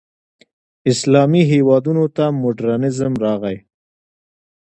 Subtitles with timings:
[0.91, 3.57] اسلامي هېوادونو ته مډرنیزم راغی.